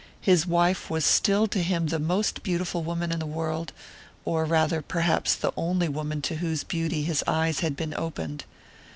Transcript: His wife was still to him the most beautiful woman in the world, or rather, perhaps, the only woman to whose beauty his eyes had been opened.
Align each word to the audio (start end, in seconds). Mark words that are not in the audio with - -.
His 0.21 0.47
wife 0.47 0.89
was 0.89 1.05
still 1.05 1.45
to 1.45 1.61
him 1.61 1.85
the 1.85 1.99
most 1.99 2.41
beautiful 2.41 2.81
woman 2.81 3.11
in 3.11 3.19
the 3.19 3.25
world, 3.27 3.71
or 4.25 4.45
rather, 4.45 4.81
perhaps, 4.81 5.35
the 5.35 5.53
only 5.55 5.87
woman 5.89 6.23
to 6.23 6.37
whose 6.37 6.63
beauty 6.63 7.03
his 7.03 7.23
eyes 7.27 7.59
had 7.59 7.75
been 7.75 7.93
opened. 7.95 8.45